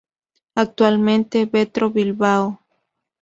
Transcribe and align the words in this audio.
Actualmente 0.55 1.47
Metro 1.53 1.91
Bilbao. 1.93 2.45